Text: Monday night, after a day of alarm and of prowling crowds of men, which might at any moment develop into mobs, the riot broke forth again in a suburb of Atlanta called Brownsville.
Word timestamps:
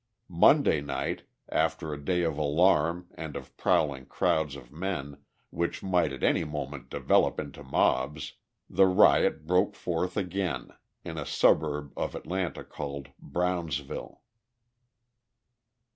Monday 0.31 0.81
night, 0.81 1.27
after 1.49 1.93
a 1.93 2.03
day 2.03 2.23
of 2.23 2.35
alarm 2.35 3.09
and 3.13 3.35
of 3.35 3.55
prowling 3.55 4.07
crowds 4.07 4.55
of 4.55 4.71
men, 4.71 5.17
which 5.51 5.83
might 5.83 6.11
at 6.11 6.23
any 6.23 6.43
moment 6.43 6.89
develop 6.89 7.39
into 7.39 7.61
mobs, 7.63 8.33
the 8.67 8.87
riot 8.87 9.45
broke 9.45 9.75
forth 9.75 10.17
again 10.17 10.71
in 11.03 11.19
a 11.19 11.25
suburb 11.27 11.93
of 11.95 12.15
Atlanta 12.15 12.63
called 12.63 13.09
Brownsville. 13.19 14.21